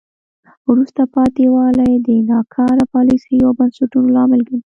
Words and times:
وروسته 0.69 1.01
پاتې 1.15 1.45
والی 1.55 1.91
د 2.07 2.09
ناکاره 2.29 2.83
پالیسیو 2.93 3.45
او 3.47 3.55
بنسټونو 3.59 4.07
لامل 4.15 4.41
ګڼي. 4.47 4.59